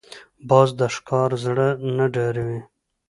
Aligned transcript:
باز 0.49 0.69
د 0.79 0.81
ښکار 0.95 1.31
زړه 1.45 1.67
نه 1.97 2.05
ډاروي 2.13 2.59